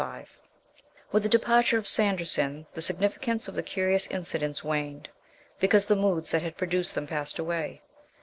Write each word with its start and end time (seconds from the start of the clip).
~V~ 0.01 0.25
With 1.11 1.21
the 1.21 1.29
departure 1.29 1.77
of 1.77 1.87
Sanderson 1.87 2.65
the 2.73 2.81
significance 2.81 3.47
of 3.47 3.53
the 3.53 3.61
curious 3.61 4.07
incidents 4.07 4.63
waned, 4.63 5.09
because 5.59 5.85
the 5.85 5.95
moods 5.95 6.31
that 6.31 6.41
had 6.41 6.57
produced 6.57 6.95
them 6.95 7.05
passed 7.05 7.37
away. 7.37 7.83